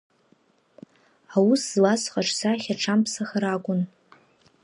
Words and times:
Аус 1.35 1.61
злаз 1.71 1.99
схаҿсахьа 2.05 2.73
аҽамԥсахыр 2.75 3.43
акәын. 3.53 3.81